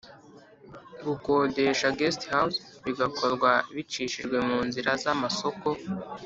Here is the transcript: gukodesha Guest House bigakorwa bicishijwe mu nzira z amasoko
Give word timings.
gukodesha 1.05 1.87
Guest 1.97 2.21
House 2.31 2.59
bigakorwa 2.85 3.51
bicishijwe 3.75 4.37
mu 4.47 4.57
nzira 4.67 4.91
z 5.01 5.03
amasoko 5.13 5.67